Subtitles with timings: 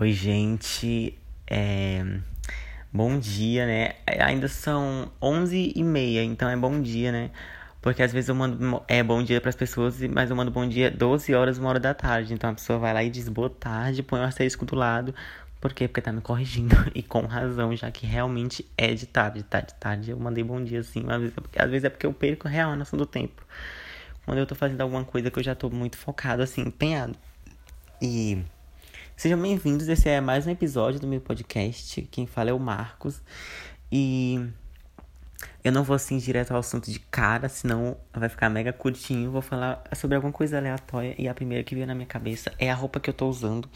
[0.00, 1.18] Oi, gente.
[1.44, 2.04] É...
[2.92, 3.94] Bom dia, né?
[4.06, 7.32] Ainda são 11 e meia, então é bom dia, né?
[7.82, 10.68] Porque às vezes eu mando é bom dia para as pessoas, mas eu mando bom
[10.68, 12.32] dia 12 horas, uma hora da tarde.
[12.32, 15.12] Então a pessoa vai lá e diz boa tarde, põe o asterisco do lado.
[15.60, 15.88] Por quê?
[15.88, 16.76] Porque tá me corrigindo.
[16.94, 19.42] E com razão, já que realmente é de tarde.
[19.42, 21.04] Tá de tarde, eu mandei bom dia assim.
[21.08, 23.44] Às vezes, é porque, às vezes é porque eu perco real a noção do tempo.
[24.24, 27.16] Quando eu tô fazendo alguma coisa que eu já tô muito focado, assim, empenhado.
[28.00, 28.44] E
[29.18, 32.02] Sejam bem-vindos, esse é mais um episódio do meu podcast.
[32.02, 33.20] Quem fala é o Marcos.
[33.90, 34.48] E
[35.64, 39.32] eu não vou assim direto ao assunto de cara, senão vai ficar mega curtinho.
[39.32, 42.70] Vou falar sobre alguma coisa aleatória e a primeira que veio na minha cabeça é
[42.70, 43.68] a roupa que eu tô usando.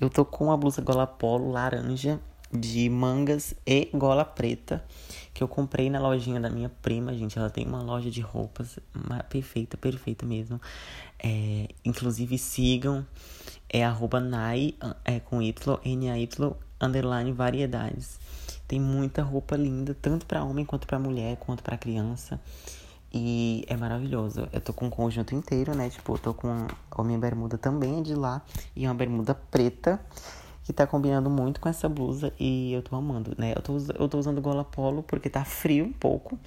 [0.00, 2.18] Eu tô com uma blusa gola polo laranja
[2.52, 4.84] de mangas e gola preta
[5.32, 7.38] que eu comprei na lojinha da minha prima, gente.
[7.38, 8.78] Ela tem uma loja de roupas
[9.28, 10.60] perfeita, perfeita mesmo.
[11.18, 13.06] É, inclusive sigam
[13.72, 14.74] é arroba nai,
[15.04, 16.28] é com y, n-a-y,
[16.80, 18.18] underline variedades.
[18.66, 22.40] Tem muita roupa linda, tanto para homem quanto para mulher, quanto para criança.
[23.12, 24.48] E é maravilhoso.
[24.52, 25.88] Eu tô com um conjunto inteiro, né?
[25.90, 28.42] Tipo, eu tô com a minha bermuda também é de lá.
[28.74, 30.00] E uma bermuda preta
[30.64, 33.52] que tá combinando muito com essa blusa e eu tô amando, né?
[33.56, 36.38] Eu tô, eu tô usando gola polo porque tá frio um pouco.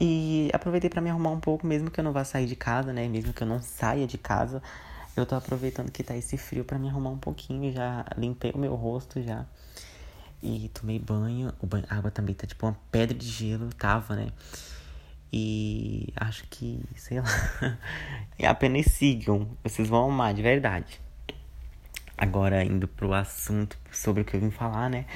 [0.00, 2.92] E aproveitei para me arrumar um pouco, mesmo que eu não vá sair de casa,
[2.92, 3.06] né?
[3.08, 4.62] Mesmo que eu não saia de casa,
[5.16, 7.72] eu tô aproveitando que tá esse frio para me arrumar um pouquinho.
[7.72, 9.44] Já limpei o meu rosto já.
[10.42, 11.52] E tomei banho.
[11.60, 14.28] O banho, a água também tá tipo uma pedra de gelo, tava, né?
[15.32, 17.26] E acho que, sei lá.
[18.48, 19.48] apenas sigam.
[19.62, 21.00] Vocês vão amar, de verdade.
[22.20, 25.06] Agora, indo pro assunto sobre o que eu vim falar, né?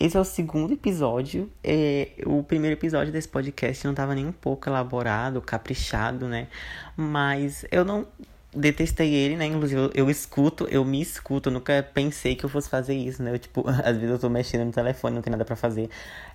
[0.00, 1.52] Esse é o segundo episódio.
[1.62, 6.48] É, o primeiro episódio desse podcast não estava nem um pouco elaborado, caprichado, né?
[6.96, 8.06] Mas eu não
[8.54, 9.44] detestei ele, né?
[9.44, 11.50] Inclusive, eu, eu, escuto, eu me escuto.
[11.50, 13.34] Eu nunca pensei que eu fosse fazer isso, né?
[13.34, 15.90] Eu, tipo, às vezes eu tô mexendo no telefone, não tem nada para fazer.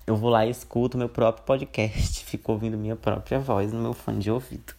[0.06, 2.24] Eu vou lá e escuto meu próprio podcast.
[2.26, 4.76] Fico ouvindo minha própria voz no meu fone de ouvido.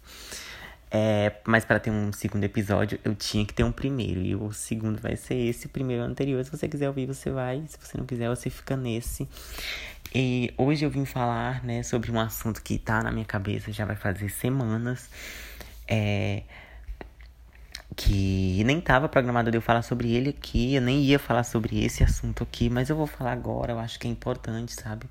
[0.95, 4.21] É, mas para ter um segundo episódio, eu tinha que ter um primeiro.
[4.21, 6.45] E o segundo vai ser esse, o primeiro anterior.
[6.45, 7.65] Se você quiser ouvir, você vai.
[7.67, 9.27] Se você não quiser, você fica nesse.
[10.15, 13.87] E hoje eu vim falar, né, sobre um assunto que tá na minha cabeça já
[13.87, 15.09] vai fazer semanas.
[15.89, 16.43] É,
[17.97, 21.83] que nem tava programado de eu falar sobre ele aqui, eu nem ia falar sobre
[21.83, 25.07] esse assunto aqui, mas eu vou falar agora, eu acho que é importante, sabe?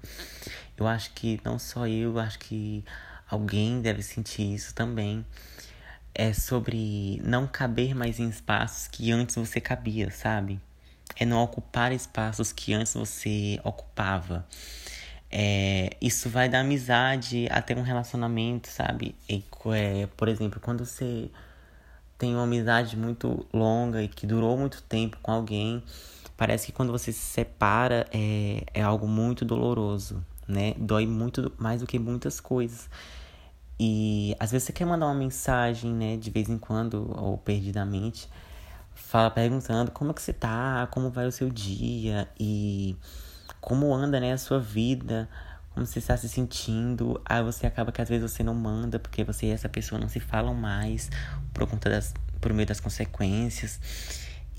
[0.78, 2.84] Eu acho que não só eu, eu acho que
[3.30, 5.26] alguém deve sentir isso também
[6.14, 10.60] é sobre não caber mais em espaços que antes você cabia, sabe?
[11.16, 14.46] É não ocupar espaços que antes você ocupava.
[15.32, 19.16] É, isso vai dar amizade até um relacionamento, sabe?
[19.30, 21.30] E, é, por exemplo, quando você
[22.18, 25.82] tem uma amizade muito longa e que durou muito tempo com alguém,
[26.36, 30.76] parece que quando você se separa é, é algo muito doloroso, né?
[30.78, 32.90] Dói muito mais do que muitas coisas.
[33.84, 38.30] E às vezes você quer mandar uma mensagem, né, de vez em quando, ou perdidamente,
[38.94, 42.96] fala perguntando como é que você tá, como vai o seu dia e
[43.60, 45.28] como anda, né, a sua vida,
[45.74, 47.20] como você está se sentindo.
[47.26, 50.08] Aí você acaba que às vezes você não manda porque você e essa pessoa não
[50.08, 51.10] se falam mais
[51.52, 53.80] por conta das por meio das consequências.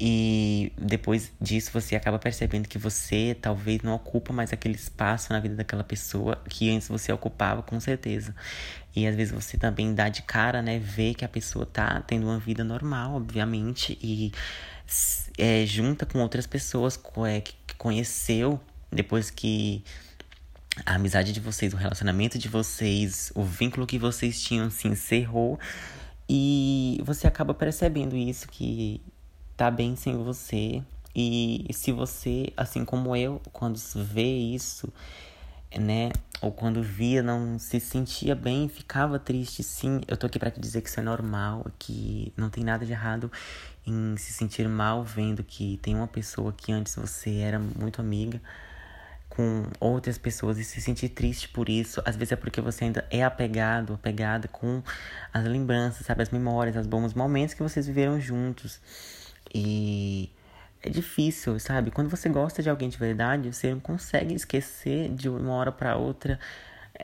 [0.00, 5.38] E depois disso você acaba percebendo que você talvez não ocupa mais aquele espaço na
[5.38, 8.34] vida daquela pessoa que antes você ocupava, com certeza.
[8.96, 10.78] E às vezes você também dá de cara, né?
[10.78, 14.32] Vê que a pessoa tá tendo uma vida normal, obviamente, e
[15.38, 18.60] é, junta com outras pessoas é, que conheceu
[18.90, 19.82] depois que
[20.84, 25.58] a amizade de vocês, o relacionamento de vocês, o vínculo que vocês tinham se encerrou.
[26.28, 29.00] E você acaba percebendo isso, que
[29.56, 30.82] tá bem sem você.
[31.14, 34.90] E se você, assim como eu, quando vê isso,
[35.78, 40.00] né, ou quando via, não se sentia bem, ficava triste, sim.
[40.08, 42.92] Eu tô aqui para te dizer que isso é normal, que não tem nada de
[42.92, 43.30] errado
[43.86, 48.40] em se sentir mal vendo que tem uma pessoa que antes você era muito amiga
[49.28, 52.02] com outras pessoas e se sentir triste por isso.
[52.04, 54.82] Às vezes é porque você ainda é apegado, apegada com
[55.32, 58.80] as lembranças, sabe, as memórias, os bons momentos que vocês viveram juntos.
[59.54, 60.30] E
[60.82, 61.90] é difícil, sabe?
[61.90, 65.96] Quando você gosta de alguém de verdade, você não consegue esquecer de uma hora para
[65.96, 66.38] outra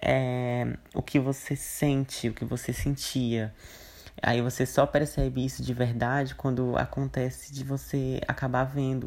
[0.03, 3.55] é, o que você sente, o que você sentia.
[4.23, 9.07] Aí você só percebe isso de verdade quando acontece de você acabar vendo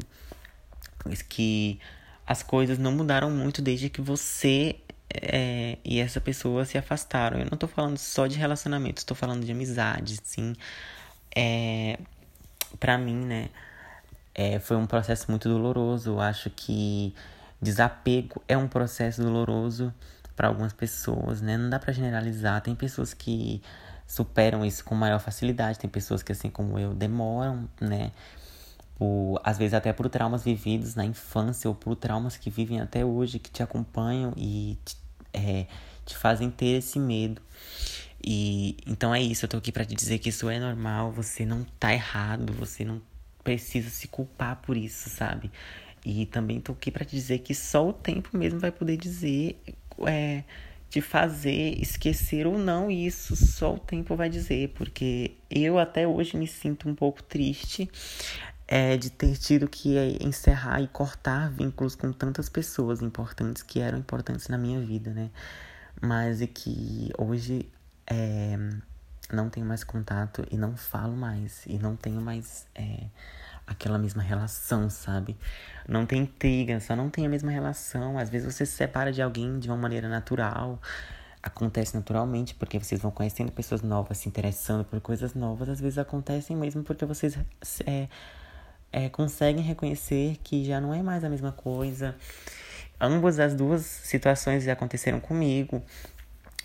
[1.28, 1.80] que
[2.26, 4.76] as coisas não mudaram muito desde que você
[5.12, 7.38] é, e essa pessoa se afastaram.
[7.40, 10.54] Eu não tô falando só de relacionamento, estou falando de amizade, sim.
[11.34, 11.98] É,
[12.78, 13.48] pra mim, né?
[14.34, 16.10] é, foi um processo muito doloroso.
[16.10, 17.14] Eu acho que
[17.60, 19.92] desapego é um processo doloroso
[20.34, 21.56] para algumas pessoas, né?
[21.56, 22.60] Não dá para generalizar.
[22.62, 23.62] Tem pessoas que
[24.06, 28.12] superam isso com maior facilidade, tem pessoas que, assim como eu, demoram, né?
[28.98, 33.04] Por, às vezes até por traumas vividos na infância ou por traumas que vivem até
[33.04, 34.96] hoje, que te acompanham e te,
[35.32, 35.66] é,
[36.04, 37.40] te fazem ter esse medo.
[38.24, 41.44] E então é isso, eu tô aqui para te dizer que isso é normal, você
[41.44, 43.02] não tá errado, você não
[43.42, 45.50] precisa se culpar por isso, sabe?
[46.04, 49.60] E também tô aqui para te dizer que só o tempo mesmo vai poder dizer
[50.06, 50.44] é,
[50.88, 56.36] te fazer esquecer ou não isso, só o tempo vai dizer, porque eu até hoje
[56.36, 57.90] me sinto um pouco triste
[58.68, 63.98] é, de ter tido que encerrar e cortar vínculos com tantas pessoas importantes que eram
[63.98, 65.30] importantes na minha vida, né?
[66.00, 67.68] Mas e que hoje
[68.06, 68.56] é,
[69.32, 71.64] não tenho mais contato e não falo mais.
[71.66, 73.06] E não tenho mais é,
[73.66, 75.36] aquela mesma relação, sabe?
[75.88, 78.18] Não tem intriga, só não tem a mesma relação.
[78.18, 80.80] Às vezes você se separa de alguém de uma maneira natural.
[81.42, 85.68] Acontece naturalmente, porque vocês vão conhecendo pessoas novas, se interessando por coisas novas.
[85.68, 87.36] Às vezes acontecem mesmo porque vocês
[87.86, 88.08] é,
[88.92, 92.14] é, conseguem reconhecer que já não é mais a mesma coisa.
[93.00, 95.82] Ambas as duas situações já aconteceram comigo.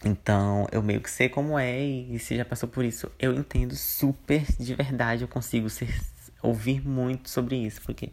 [0.05, 3.75] Então, eu meio que sei como é, e se já passou por isso, eu entendo
[3.75, 5.89] super de verdade, eu consigo ser,
[6.41, 8.11] ouvir muito sobre isso, porque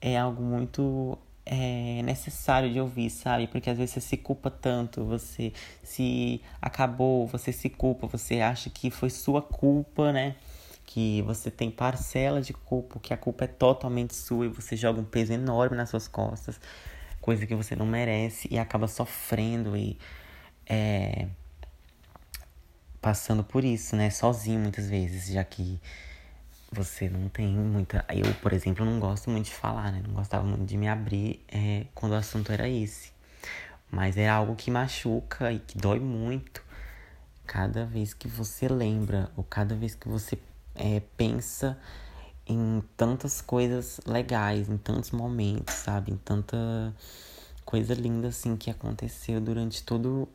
[0.00, 3.46] é algo muito é, necessário de ouvir, sabe?
[3.46, 5.52] Porque às vezes você se culpa tanto, você
[5.82, 10.34] se acabou, você se culpa, você acha que foi sua culpa, né?
[10.84, 15.00] Que você tem parcela de culpa, que a culpa é totalmente sua e você joga
[15.00, 16.60] um peso enorme nas suas costas,
[17.20, 19.98] coisa que você não merece e acaba sofrendo e
[20.68, 21.28] é,
[23.00, 24.10] passando por isso, né?
[24.10, 25.80] Sozinho muitas vezes, já que
[26.72, 28.04] você não tem muita.
[28.08, 30.02] Eu, por exemplo, não gosto muito de falar, né?
[30.06, 33.12] Não gostava muito de me abrir é, quando o assunto era esse.
[33.90, 36.64] Mas é algo que machuca e que dói muito
[37.46, 40.36] cada vez que você lembra, ou cada vez que você
[40.74, 41.78] é, pensa
[42.46, 46.12] em tantas coisas legais, em tantos momentos, sabe?
[46.12, 46.92] Em tanta
[47.66, 50.28] coisa linda assim que aconteceu durante todo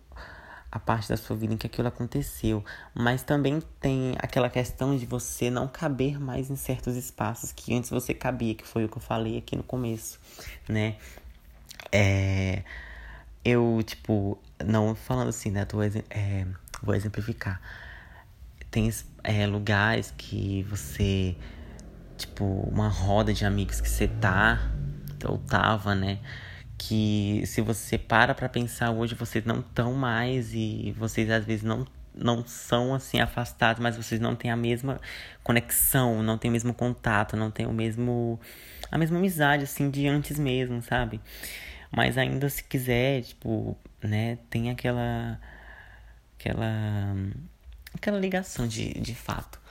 [0.71, 2.63] a parte da sua vida em que aquilo aconteceu,
[2.93, 7.89] mas também tem aquela questão de você não caber mais em certos espaços que antes
[7.89, 10.19] você cabia, que foi o que eu falei aqui no começo,
[10.69, 10.95] né?
[11.91, 12.63] É,
[13.43, 15.65] eu, tipo, não falando assim, né?
[15.65, 16.47] Tô, é,
[16.81, 17.61] vou exemplificar.
[18.69, 18.89] Tem
[19.23, 21.35] é, lugares que você,
[22.17, 24.71] tipo, uma roda de amigos que você tá,
[25.25, 26.19] ou tava, né?
[26.83, 31.63] Que se você para para pensar hoje vocês não estão mais e vocês às vezes
[31.63, 34.99] não não são assim afastados, mas vocês não têm a mesma
[35.43, 38.39] conexão, não têm o mesmo contato, não têm o mesmo
[38.91, 41.21] a mesma amizade assim de antes mesmo, sabe?
[41.91, 45.39] Mas ainda se quiser, tipo, né, tem aquela
[46.39, 47.15] aquela
[47.93, 49.61] aquela ligação de, de fato.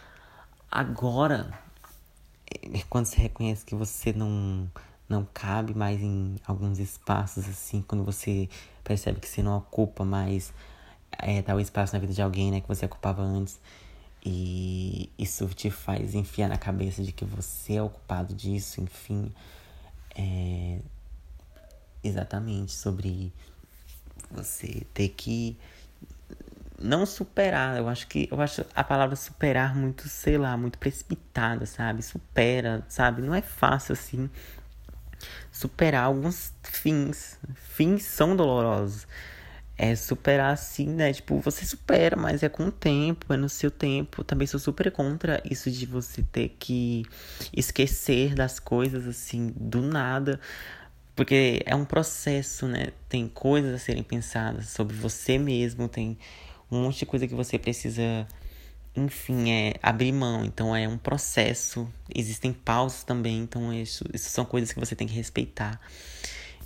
[0.71, 1.51] Agora,
[2.89, 4.71] quando você reconhece que você não
[5.11, 8.49] não cabe mais em alguns espaços, assim, quando você
[8.85, 10.53] percebe que você não ocupa mais
[11.19, 13.61] é, tal espaço na vida de alguém, né, que você ocupava antes.
[14.25, 19.33] E isso te faz enfiar na cabeça de que você é ocupado disso, enfim.
[20.15, 20.79] É
[22.03, 23.33] exatamente sobre
[24.31, 25.57] você ter que
[26.79, 27.79] não superar.
[27.79, 32.03] Eu acho que eu acho a palavra superar muito, sei lá, muito precipitada, sabe?
[32.03, 33.23] Supera, sabe?
[33.23, 34.31] Não é fácil assim
[35.51, 37.39] superar alguns fins.
[37.55, 39.07] Fins são dolorosos.
[39.77, 41.13] É superar assim, né?
[41.13, 44.23] Tipo, você supera, mas é com o tempo, é no seu tempo.
[44.23, 47.05] Também sou super contra isso de você ter que
[47.57, 50.39] esquecer das coisas assim, do nada.
[51.17, 52.89] Porque é um processo, né?
[53.09, 56.19] Tem coisas a serem pensadas sobre você mesmo, tem
[56.71, 58.27] um monte de coisa que você precisa
[58.95, 60.45] enfim, é abrir mão.
[60.45, 61.89] Então é um processo.
[62.15, 63.39] Existem pausas também.
[63.39, 65.81] Então isso, isso são coisas que você tem que respeitar.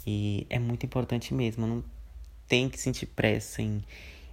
[0.07, 1.67] E é muito importante mesmo.
[1.67, 1.85] Não
[2.49, 3.83] tem que sentir pressa em.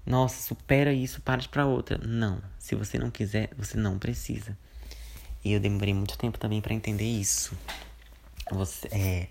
[0.05, 1.97] Nossa, supera isso, parte para outra.
[1.97, 2.41] Não.
[2.57, 4.57] Se você não quiser, você não precisa.
[5.43, 7.55] E eu demorei muito tempo também para entender isso.
[8.51, 9.27] Você, é,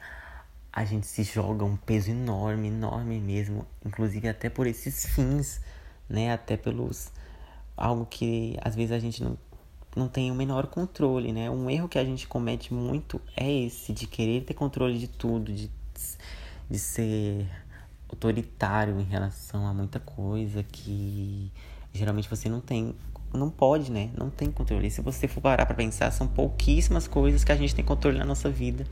[0.73, 3.67] a gente se joga um peso enorme, enorme mesmo.
[3.85, 5.61] Inclusive até por esses fins,
[6.09, 6.33] né?
[6.33, 7.11] Até pelos
[7.81, 9.37] algo que às vezes a gente não,
[9.97, 11.51] não tem o menor controle, né?
[11.51, 15.51] Um erro que a gente comete muito é esse, de querer ter controle de tudo,
[15.53, 15.71] de,
[16.69, 17.49] de ser
[18.09, 21.51] autoritário em relação a muita coisa que
[21.93, 22.95] geralmente você não tem
[23.33, 24.11] não pode, né?
[24.17, 24.89] Não tem controle.
[24.89, 28.19] E se você for parar pra pensar, são pouquíssimas coisas que a gente tem controle
[28.19, 28.85] na nossa vida.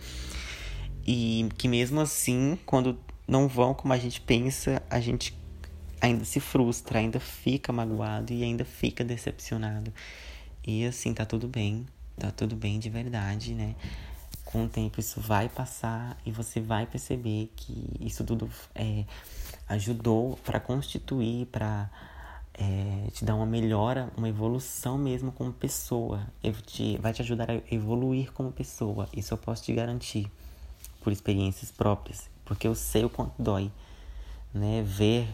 [1.04, 5.36] E que mesmo assim, quando não vão como a gente pensa, a gente
[6.00, 9.92] ainda se frustra, ainda fica magoado e ainda fica decepcionado.
[10.66, 11.86] E assim, tá tudo bem.
[12.18, 13.74] Tá tudo bem de verdade, né?
[14.44, 19.04] Com o tempo isso vai passar e você vai perceber que isso tudo é,
[19.68, 21.90] ajudou para constituir, para
[22.54, 26.26] é, te dar uma melhora, uma evolução mesmo como pessoa.
[26.66, 29.08] Te, vai te ajudar a evoluir como pessoa.
[29.16, 30.30] Isso eu posso te garantir
[31.00, 33.70] por experiências próprias, porque eu sei o quanto dói,
[34.52, 34.82] né?
[34.84, 35.28] Ver,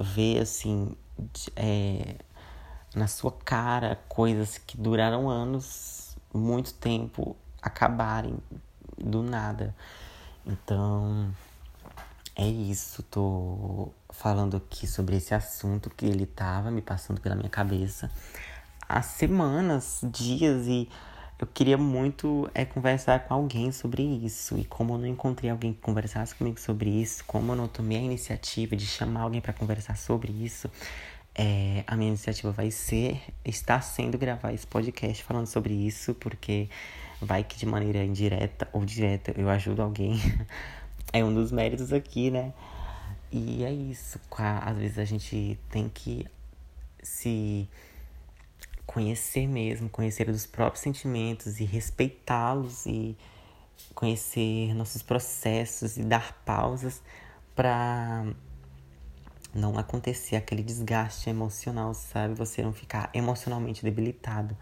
[0.00, 0.96] ver assim,
[1.56, 2.16] é,
[2.94, 8.36] na sua cara coisas que duraram anos, muito tempo, acabarem
[8.98, 9.74] do nada.
[10.46, 11.32] Então,
[12.36, 17.48] é isso, tô falando aqui sobre esse assunto que ele tava me passando pela minha
[17.48, 18.10] cabeça
[18.88, 20.88] há semanas, dias e
[21.44, 24.56] eu queria muito é conversar com alguém sobre isso.
[24.56, 27.98] E como eu não encontrei alguém que conversasse comigo sobre isso, como eu não tomei
[27.98, 30.70] a iniciativa de chamar alguém para conversar sobre isso,
[31.34, 36.70] é, a minha iniciativa vai ser, está sendo gravar esse podcast falando sobre isso, porque
[37.20, 40.18] vai que de maneira indireta ou direta eu ajudo alguém.
[41.12, 42.54] é um dos méritos aqui, né?
[43.30, 44.18] E é isso.
[44.38, 46.26] Às vezes a gente tem que
[47.02, 47.68] se
[48.94, 53.16] conhecer mesmo, conhecer dos próprios sentimentos e respeitá-los e
[53.92, 57.02] conhecer nossos processos e dar pausas
[57.56, 58.24] para
[59.52, 62.34] não acontecer aquele desgaste emocional, sabe?
[62.34, 64.56] Você não ficar emocionalmente debilitado.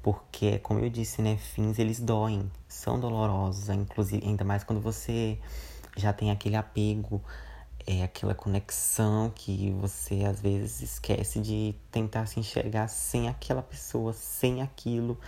[0.00, 5.36] Porque, como eu disse, né, fins eles doem, são dolorosos, inclusive, ainda mais quando você
[5.96, 7.20] já tem aquele apego
[7.86, 14.12] é aquela conexão que você às vezes esquece de tentar se enxergar sem aquela pessoa,
[14.12, 15.18] sem aquilo.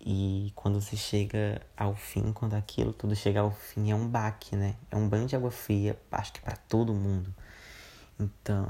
[0.00, 4.56] E quando você chega ao fim, quando aquilo tudo chega ao fim, é um baque,
[4.56, 4.74] né?
[4.90, 7.32] É um banho de água fria, acho que para todo mundo.
[8.18, 8.66] Então,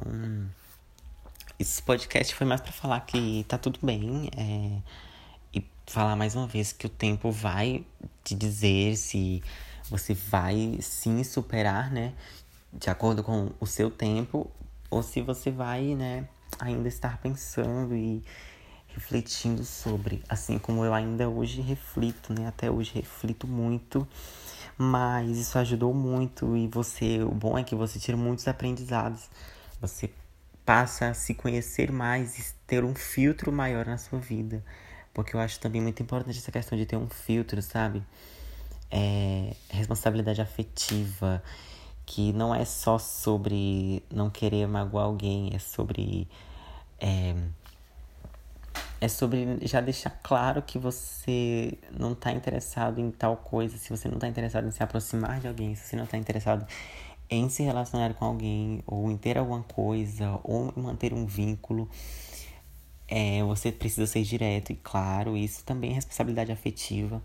[1.58, 4.78] esse podcast foi mais para falar que tá tudo bem, é,
[5.54, 7.84] e falar mais uma vez que o tempo vai
[8.24, 9.42] te dizer se
[9.88, 12.14] você vai sim superar, né?
[12.72, 14.50] De acordo com o seu tempo,
[14.90, 18.22] ou se você vai, né, ainda estar pensando e
[18.88, 24.06] refletindo sobre, assim como eu ainda hoje reflito, né, até hoje reflito muito,
[24.76, 29.30] mas isso ajudou muito e você, o bom é que você tira muitos aprendizados.
[29.80, 30.10] Você
[30.64, 34.64] passa a se conhecer mais e ter um filtro maior na sua vida.
[35.12, 38.02] Porque eu acho também muito importante essa questão de ter um filtro, sabe?
[38.90, 41.42] É, responsabilidade afetiva
[42.06, 46.28] que não é só sobre não querer magoar alguém, é sobre.
[47.00, 47.34] É,
[49.00, 54.08] é sobre já deixar claro que você não está interessado em tal coisa, se você
[54.08, 56.64] não está interessado em se aproximar de alguém, se você não está interessado
[57.28, 61.88] em se relacionar com alguém, ou em ter alguma coisa, ou em manter um vínculo,
[63.08, 65.36] é, você precisa ser direto e claro.
[65.36, 67.22] Isso também é responsabilidade afetiva.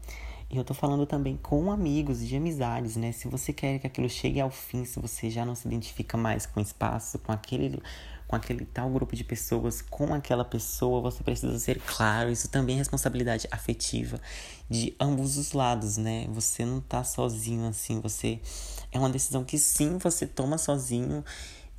[0.49, 3.11] E eu tô falando também com amigos, de amizades, né?
[3.11, 6.45] Se você quer que aquilo chegue ao fim, se você já não se identifica mais
[6.45, 7.81] com o espaço, com aquele,
[8.27, 12.31] com aquele tal grupo de pessoas, com aquela pessoa, você precisa ser claro.
[12.31, 14.21] Isso também é responsabilidade afetiva
[14.69, 16.27] de ambos os lados, né?
[16.29, 18.39] Você não tá sozinho assim, você.
[18.89, 21.25] É uma decisão que sim você toma sozinho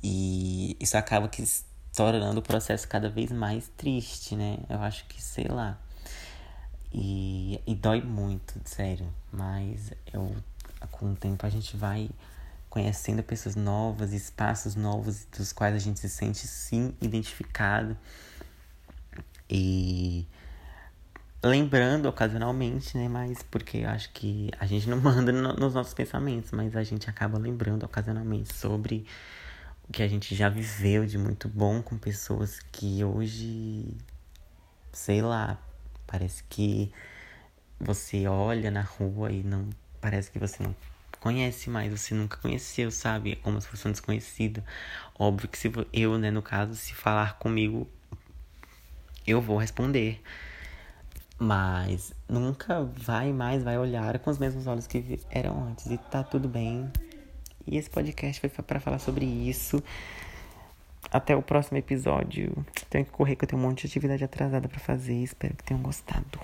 [0.03, 1.43] e isso acaba que
[1.95, 4.59] tornando o processo cada vez mais triste, né?
[4.69, 5.79] Eu acho que, sei lá.
[6.91, 9.07] E, e dói muito, sério.
[9.31, 10.35] Mas eu,
[10.91, 12.09] com o tempo a gente vai
[12.69, 17.97] conhecendo pessoas novas, espaços novos dos quais a gente se sente sim identificado.
[19.49, 20.27] E
[21.43, 23.07] lembrando ocasionalmente, né?
[23.07, 26.83] Mas porque eu acho que a gente não manda no, nos nossos pensamentos, mas a
[26.83, 29.05] gente acaba lembrando ocasionalmente sobre
[29.87, 33.97] o que a gente já viveu de muito bom com pessoas que hoje,
[34.91, 35.57] sei lá,
[36.11, 36.91] Parece que
[37.79, 39.69] você olha na rua e não.
[40.01, 40.75] Parece que você não
[41.19, 43.33] conhece mais, você nunca conheceu, sabe?
[43.33, 44.63] É como se fosse um desconhecido.
[45.17, 47.87] Óbvio que se eu, né, no caso, se falar comigo,
[49.27, 50.19] eu vou responder.
[51.37, 55.85] Mas nunca vai mais, vai olhar com os mesmos olhos que eram antes.
[55.85, 56.91] E tá tudo bem.
[57.67, 59.83] E esse podcast foi para falar sobre isso.
[61.11, 62.53] Até o próximo episódio.
[62.89, 65.15] Tenho que correr que eu tenho um monte de atividade atrasada para fazer.
[65.15, 66.39] Espero que tenham gostado.